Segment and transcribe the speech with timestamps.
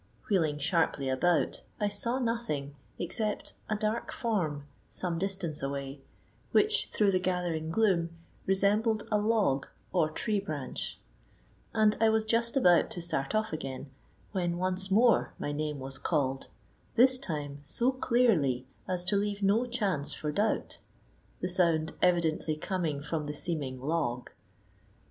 [0.31, 6.01] Wheeling sharply about I saw nothing, except a dark form some distance away,
[6.51, 8.09] which through the gathering gloom
[8.47, 10.99] resembled a log or tree branch;
[11.71, 13.91] and I was just about to start off again,
[14.31, 16.47] when once more my name was called,
[16.95, 20.79] this time so clearly as to leave no chance for doubt,
[21.41, 24.31] the sound evidently coming from the seeming log.